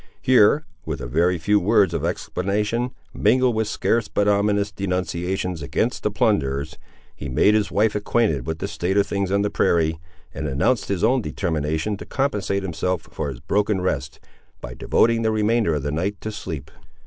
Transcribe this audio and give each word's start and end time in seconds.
Here, 0.23 0.65
with 0.83 0.99
a 0.99 1.05
very 1.05 1.37
few 1.37 1.59
words 1.59 1.93
of 1.93 2.03
explanation, 2.03 2.89
mingled 3.13 3.53
with 3.55 3.67
scarce 3.67 4.07
but 4.07 4.27
ominous 4.27 4.71
denunciations 4.71 5.61
against 5.61 6.01
the 6.01 6.09
plunderers, 6.09 6.79
he 7.15 7.29
made 7.29 7.53
his 7.53 7.69
wife 7.71 7.93
acquainted 7.93 8.47
with 8.47 8.57
the 8.57 8.67
state 8.67 8.97
of 8.97 9.05
things 9.05 9.31
on 9.31 9.43
the 9.43 9.51
prairie, 9.51 9.99
and 10.33 10.47
announced 10.47 10.87
his 10.87 11.03
own 11.03 11.21
determination 11.21 11.97
to 11.97 12.05
compensate 12.07 12.63
himself 12.63 13.03
for 13.11 13.29
his 13.29 13.41
broken 13.41 13.79
rest, 13.79 14.19
by 14.59 14.73
devoting 14.73 15.21
the 15.21 15.29
remainder 15.29 15.75
of 15.75 15.83
the 15.83 15.91
night 15.91 16.19
to 16.21 16.31
sleep. 16.31 16.71